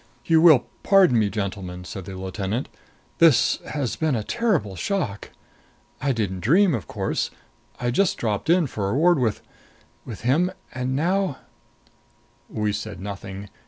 "You 0.25 0.41
will 0.41 0.65
pardon 0.81 1.19
me, 1.19 1.29
gentlemen," 1.29 1.85
said 1.85 2.05
the 2.05 2.15
lieutenant. 2.15 2.69
"This 3.19 3.57
has 3.69 3.95
been 3.95 4.15
a 4.15 4.23
terrible 4.23 4.75
shock! 4.75 5.29
I 6.01 6.11
didn't 6.11 6.39
dream, 6.39 6.73
of 6.73 6.87
course 6.87 7.29
I 7.79 7.91
just 7.91 8.17
dropped 8.17 8.49
in 8.49 8.65
for 8.65 8.89
a 8.89 8.95
word 8.95 9.19
with 9.19 9.43
with 10.03 10.21
him. 10.21 10.51
And 10.73 10.95
now" 10.95 11.37
We 12.49 12.73
said 12.73 12.99
nothing. 12.99 13.49